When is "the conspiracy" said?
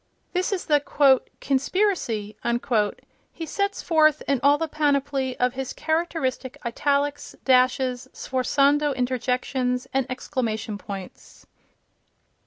0.65-2.35